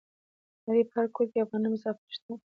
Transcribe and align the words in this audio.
د 0.61 0.61
نړۍ 0.67 0.83
په 0.89 0.93
هر 0.97 1.05
ګوټ 1.15 1.27
کې 1.33 1.43
افغانان 1.45 1.71
مسافر 1.73 2.07
شته. 2.15 2.33